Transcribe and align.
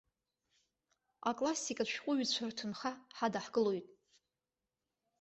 Аклассикатә 1.29 1.91
шәҟәыҩҩцәа 1.93 2.43
рҭынха 2.49 2.91
ҳадаҳкылоит. 3.17 3.87